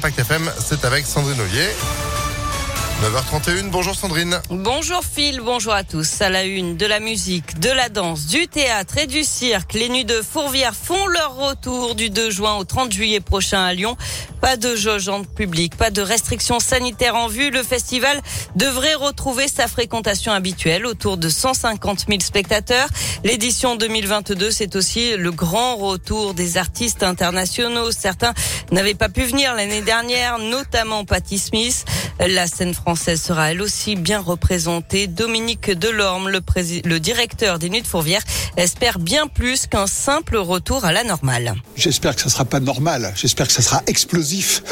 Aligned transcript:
Impact 0.00 0.20
FM, 0.20 0.52
c'est 0.60 0.84
avec 0.84 1.06
Sandrine 1.06 1.40
Ollier. 1.40 1.70
9h31, 3.02 3.70
bonjour 3.70 3.94
Sandrine. 3.94 4.40
Bonjour 4.50 5.02
Phil, 5.04 5.40
bonjour 5.40 5.72
à 5.72 5.84
tous. 5.84 6.20
À 6.20 6.30
la 6.30 6.42
une, 6.42 6.76
de 6.76 6.84
la 6.84 6.98
musique, 6.98 7.60
de 7.60 7.70
la 7.70 7.88
danse, 7.88 8.26
du 8.26 8.48
théâtre 8.48 8.98
et 8.98 9.06
du 9.06 9.22
cirque, 9.22 9.74
les 9.74 9.88
nuits 9.88 10.04
de 10.04 10.20
Fourvière 10.20 10.74
font 10.74 11.06
leur 11.06 11.36
retour 11.36 11.94
du 11.94 12.10
2 12.10 12.30
juin 12.30 12.56
au 12.56 12.64
30 12.64 12.92
juillet 12.92 13.20
prochain 13.20 13.62
à 13.62 13.72
Lyon. 13.72 13.96
Pas 14.40 14.56
de 14.56 14.74
jauge 14.74 15.08
en 15.08 15.22
public, 15.22 15.76
pas 15.76 15.90
de 15.90 16.02
restrictions 16.02 16.58
sanitaires 16.58 17.14
en 17.14 17.28
vue. 17.28 17.50
Le 17.50 17.62
festival 17.62 18.20
devrait 18.56 18.94
retrouver 18.94 19.46
sa 19.46 19.68
fréquentation 19.68 20.32
habituelle 20.32 20.84
autour 20.84 21.18
de 21.18 21.28
150 21.28 22.06
000 22.08 22.20
spectateurs. 22.20 22.88
L'édition 23.22 23.76
2022, 23.76 24.50
c'est 24.50 24.74
aussi 24.74 25.16
le 25.16 25.30
grand 25.30 25.76
retour 25.76 26.34
des 26.34 26.56
artistes 26.56 27.02
internationaux. 27.04 27.90
Certains 27.92 28.32
n'avaient 28.72 28.94
pas 28.94 29.08
pu 29.08 29.22
venir 29.22 29.54
l'année 29.54 29.82
dernière, 29.82 30.38
notamment 30.38 31.04
Patti 31.04 31.38
Smith. 31.38 31.84
La 32.26 32.46
scène 32.46 32.74
française 32.74 33.22
sera 33.22 33.52
elle 33.52 33.62
aussi 33.62 33.94
bien 33.94 34.18
représentée. 34.18 35.06
Dominique 35.06 35.70
Delorme, 35.70 36.28
le, 36.28 36.98
directeur 36.98 37.58
des 37.58 37.70
Nuits 37.70 37.82
de 37.82 37.86
Fourvière, 37.86 38.22
espère 38.56 38.98
bien 38.98 39.28
plus 39.28 39.66
qu'un 39.66 39.86
simple 39.86 40.36
retour 40.36 40.84
à 40.84 40.92
la 40.92 41.04
normale. 41.04 41.54
J'espère 41.76 42.16
que 42.16 42.22
ça 42.22 42.28
sera 42.28 42.44
pas 42.44 42.60
normal. 42.60 43.12
J'espère 43.14 43.46
que 43.46 43.52
ça 43.52 43.62
sera 43.62 43.82
explosif. 43.86 44.62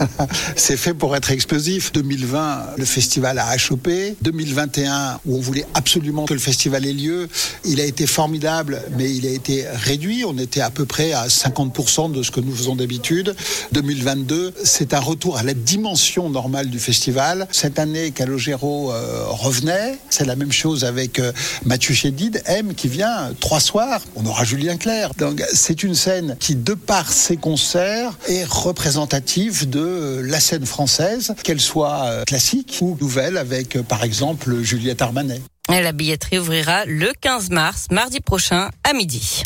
C'est 0.56 0.76
fait 0.76 0.94
pour 0.94 1.16
être 1.16 1.30
explosif. 1.30 1.92
2020, 1.92 2.74
le 2.78 2.84
festival 2.84 3.38
a 3.38 3.48
achoppé. 3.48 4.16
2021, 4.22 5.20
où 5.26 5.36
on 5.36 5.40
voulait 5.40 5.66
absolument 5.74 6.24
que 6.26 6.34
le 6.34 6.40
festival 6.40 6.86
ait 6.86 6.92
lieu, 6.92 7.28
il 7.64 7.80
a 7.80 7.84
été 7.84 8.06
formidable, 8.06 8.82
mais 8.96 9.12
il 9.12 9.26
a 9.26 9.30
été 9.30 9.66
réduit. 9.72 10.24
On 10.24 10.38
était 10.38 10.60
à 10.60 10.70
peu 10.70 10.86
près 10.86 11.12
à 11.12 11.26
50% 11.26 12.12
de 12.12 12.22
ce 12.22 12.30
que 12.30 12.40
nous 12.40 12.54
faisons 12.54 12.76
d'habitude. 12.76 13.34
2022, 13.72 14.54
c'est 14.64 14.94
un 14.94 15.00
retour 15.00 15.36
à 15.36 15.42
la 15.42 15.54
dimension 15.54 16.30
normale 16.30 16.70
du 16.72 16.80
festival. 16.80 17.46
Cette 17.52 17.78
année, 17.78 18.10
Calogero 18.10 18.90
euh, 18.90 19.26
revenait. 19.28 19.98
C'est 20.10 20.24
la 20.24 20.34
même 20.34 20.50
chose 20.50 20.84
avec 20.84 21.20
euh, 21.20 21.30
Mathieu 21.64 21.94
Chédid, 21.94 22.42
M, 22.46 22.74
qui 22.74 22.88
vient 22.88 23.32
trois 23.38 23.60
soirs. 23.60 24.00
On 24.16 24.26
aura 24.26 24.42
Julien 24.42 24.76
Clerc. 24.76 25.14
Donc, 25.18 25.40
c'est 25.52 25.84
une 25.84 25.94
scène 25.94 26.36
qui, 26.40 26.56
de 26.56 26.74
par 26.74 27.12
ses 27.12 27.36
concerts, 27.36 28.18
est 28.28 28.44
représentative 28.44 29.70
de 29.70 29.80
euh, 29.80 30.22
la 30.24 30.40
scène 30.40 30.66
française, 30.66 31.34
qu'elle 31.44 31.60
soit 31.60 32.24
classique 32.26 32.78
ou 32.80 32.96
nouvelle, 33.00 33.36
avec, 33.36 33.80
par 33.82 34.02
exemple, 34.02 34.62
Juliette 34.62 35.02
Armanet. 35.02 35.40
la 35.68 35.92
billetterie 35.92 36.38
ouvrira 36.38 36.86
le 36.86 37.12
15 37.20 37.50
mars, 37.50 37.86
mardi 37.90 38.20
prochain, 38.20 38.70
à 38.82 38.94
midi. 38.94 39.42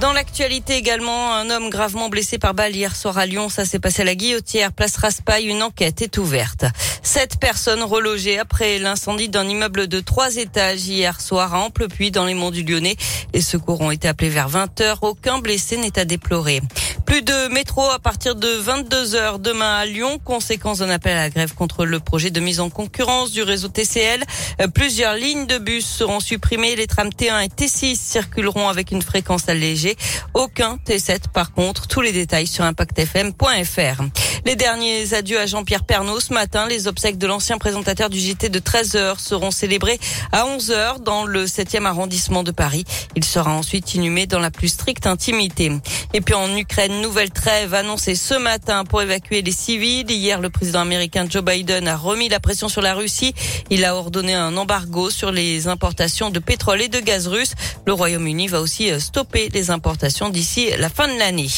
Dans 0.00 0.14
l'actualité 0.14 0.76
également, 0.76 1.34
un 1.34 1.50
homme 1.50 1.68
gravement 1.68 2.08
blessé 2.08 2.38
par 2.38 2.54
balle 2.54 2.74
hier 2.74 2.96
soir 2.96 3.18
à 3.18 3.26
Lyon. 3.26 3.50
Ça 3.50 3.66
s'est 3.66 3.78
passé 3.78 4.00
à 4.00 4.06
la 4.06 4.14
Guillotière, 4.14 4.72
place 4.72 4.96
Raspail. 4.96 5.46
Une 5.46 5.62
enquête 5.62 6.00
est 6.00 6.16
ouverte. 6.16 6.64
Sept 7.02 7.38
personnes 7.38 7.82
relogées 7.82 8.38
après 8.38 8.78
l'incendie 8.78 9.28
d'un 9.28 9.46
immeuble 9.46 9.88
de 9.88 10.00
trois 10.00 10.36
étages 10.36 10.86
hier 10.86 11.20
soir 11.20 11.54
à 11.54 11.60
Amplepuis 11.60 12.10
dans 12.10 12.24
les 12.24 12.32
monts 12.32 12.50
du 12.50 12.62
Lyonnais. 12.62 12.96
Les 13.34 13.42
secours 13.42 13.82
ont 13.82 13.90
été 13.90 14.08
appelés 14.08 14.30
vers 14.30 14.48
20 14.48 14.80
heures. 14.80 15.02
Aucun 15.02 15.38
blessé 15.38 15.76
n'est 15.76 15.98
à 15.98 16.06
déplorer. 16.06 16.62
Plus 17.10 17.22
de 17.22 17.48
métro 17.48 17.82
à 17.90 17.98
partir 17.98 18.36
de 18.36 18.46
22 18.46 19.16
heures 19.16 19.40
demain 19.40 19.74
à 19.74 19.84
Lyon, 19.84 20.20
conséquence 20.24 20.78
d'un 20.78 20.90
appel 20.90 21.16
à 21.16 21.22
la 21.22 21.28
grève 21.28 21.54
contre 21.54 21.84
le 21.84 21.98
projet 21.98 22.30
de 22.30 22.38
mise 22.38 22.60
en 22.60 22.70
concurrence 22.70 23.32
du 23.32 23.42
réseau 23.42 23.66
TCL. 23.66 24.22
Euh, 24.60 24.68
plusieurs 24.68 25.14
lignes 25.14 25.48
de 25.48 25.58
bus 25.58 25.84
seront 25.84 26.20
supprimées. 26.20 26.76
Les 26.76 26.86
trams 26.86 27.08
T1 27.08 27.44
et 27.44 27.48
T6 27.48 27.96
circuleront 27.96 28.68
avec 28.68 28.92
une 28.92 29.02
fréquence 29.02 29.48
allégée. 29.48 29.96
Aucun 30.34 30.76
T7 30.86 31.22
par 31.34 31.52
contre. 31.52 31.88
Tous 31.88 32.00
les 32.00 32.12
détails 32.12 32.46
sur 32.46 32.62
impactfm.fr. 32.62 34.04
Les 34.46 34.54
derniers 34.54 35.12
adieux 35.12 35.40
à 35.40 35.46
Jean-Pierre 35.46 35.84
Pernaud 35.84 36.20
ce 36.20 36.32
matin. 36.32 36.68
Les 36.68 36.86
obsèques 36.86 37.18
de 37.18 37.26
l'ancien 37.26 37.58
présentateur 37.58 38.08
du 38.08 38.20
JT 38.20 38.50
de 38.50 38.58
13 38.60 38.94
heures 38.94 39.18
seront 39.18 39.50
célébrées 39.50 39.98
à 40.30 40.46
11 40.46 40.70
heures 40.70 41.00
dans 41.00 41.24
le 41.24 41.46
7e 41.46 41.86
arrondissement 41.86 42.44
de 42.44 42.52
Paris. 42.52 42.84
Il 43.16 43.24
sera 43.24 43.52
ensuite 43.52 43.94
inhumé 43.94 44.26
dans 44.26 44.38
la 44.38 44.52
plus 44.52 44.68
stricte 44.68 45.08
intimité. 45.08 45.72
Et 46.14 46.20
puis 46.20 46.34
en 46.34 46.56
Ukraine, 46.56 46.99
nouvelle 47.00 47.30
trêve 47.30 47.74
annoncée 47.74 48.14
ce 48.14 48.34
matin 48.34 48.84
pour 48.84 49.02
évacuer 49.02 49.42
les 49.42 49.52
civils. 49.52 50.10
Hier, 50.10 50.40
le 50.40 50.50
président 50.50 50.80
américain 50.80 51.26
Joe 51.28 51.42
Biden 51.42 51.88
a 51.88 51.96
remis 51.96 52.28
la 52.28 52.40
pression 52.40 52.68
sur 52.68 52.82
la 52.82 52.94
Russie. 52.94 53.34
Il 53.70 53.84
a 53.84 53.96
ordonné 53.96 54.34
un 54.34 54.56
embargo 54.56 55.10
sur 55.10 55.32
les 55.32 55.68
importations 55.68 56.30
de 56.30 56.38
pétrole 56.38 56.82
et 56.82 56.88
de 56.88 57.00
gaz 57.00 57.26
russe. 57.26 57.54
Le 57.86 57.92
Royaume-Uni 57.92 58.48
va 58.48 58.60
aussi 58.60 58.90
stopper 59.00 59.48
les 59.52 59.70
importations 59.70 60.28
d'ici 60.28 60.70
la 60.78 60.88
fin 60.88 61.08
de 61.08 61.18
l'année. 61.18 61.48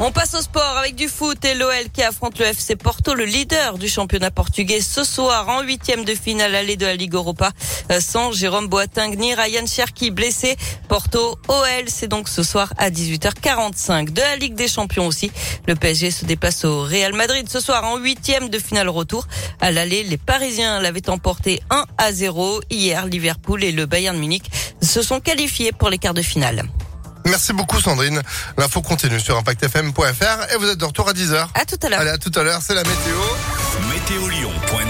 On 0.00 0.12
passe 0.12 0.34
au 0.34 0.40
sport 0.40 0.76
avec 0.78 0.94
du 0.94 1.08
foot 1.08 1.44
et 1.44 1.54
l'OL 1.54 1.90
qui 1.92 2.04
affronte 2.04 2.38
le 2.38 2.46
FC 2.46 2.76
Porto, 2.76 3.14
le 3.14 3.24
leader 3.24 3.78
du 3.78 3.88
championnat 3.88 4.30
portugais 4.30 4.80
ce 4.80 5.02
soir 5.02 5.48
en 5.48 5.62
huitième 5.62 6.04
de 6.04 6.14
finale 6.14 6.54
allée 6.54 6.76
de 6.76 6.86
la 6.86 6.94
Ligue 6.94 7.14
Europa 7.14 7.50
euh, 7.90 7.98
sans 7.98 8.30
Jérôme 8.30 8.68
Boateng 8.68 9.16
ni 9.16 9.34
Ryan 9.34 9.66
Cherki 9.66 10.12
blessé. 10.12 10.56
Porto 10.86 11.36
OL 11.48 11.84
c'est 11.88 12.06
donc 12.06 12.28
ce 12.28 12.44
soir 12.44 12.72
à 12.78 12.90
18h45 12.90 14.12
de 14.12 14.20
la 14.20 14.36
Ligue 14.36 14.54
des 14.54 14.68
Champions 14.68 15.08
aussi. 15.08 15.32
Le 15.66 15.74
PSG 15.74 16.12
se 16.12 16.24
déplace 16.24 16.64
au 16.64 16.82
Real 16.82 17.12
Madrid 17.12 17.48
ce 17.48 17.58
soir 17.58 17.84
en 17.84 17.96
huitième 17.96 18.50
de 18.50 18.58
finale 18.60 18.88
retour. 18.88 19.26
À 19.60 19.72
l'aller, 19.72 20.04
les 20.04 20.16
Parisiens 20.16 20.80
l'avaient 20.80 21.10
emporté 21.10 21.60
1 21.70 21.84
à 21.98 22.12
0. 22.12 22.60
Hier, 22.70 23.04
Liverpool 23.06 23.64
et 23.64 23.72
le 23.72 23.86
Bayern 23.86 24.16
Munich 24.16 24.44
se 24.80 25.02
sont 25.02 25.18
qualifiés 25.18 25.72
pour 25.72 25.90
les 25.90 25.98
quarts 25.98 26.14
de 26.14 26.22
finale. 26.22 26.62
Merci 27.28 27.52
beaucoup 27.52 27.80
Sandrine. 27.80 28.22
L'info 28.56 28.82
continue 28.82 29.20
sur 29.20 29.36
impactfm.fr 29.36 30.52
et 30.52 30.56
vous 30.58 30.68
êtes 30.68 30.78
de 30.78 30.84
retour 30.84 31.08
à 31.08 31.12
10h. 31.12 31.48
À 31.54 31.64
tout 31.64 31.76
à 31.82 31.88
l'heure. 31.88 32.00
Allez, 32.00 32.10
à 32.10 32.18
tout 32.18 32.32
à 32.34 32.42
l'heure, 32.42 32.60
c'est 32.62 32.74
la 32.74 32.82
météo. 32.82 33.20
Météolion.net 33.90 34.88